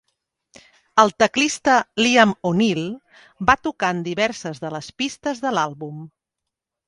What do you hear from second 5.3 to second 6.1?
de l'àlbum.